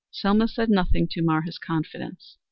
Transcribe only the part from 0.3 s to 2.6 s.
said nothing to mar his confidence.